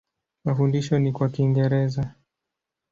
[0.45, 2.13] Mafundisho ni kwa Kiingereza.